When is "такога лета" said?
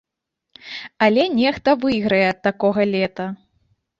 2.47-3.25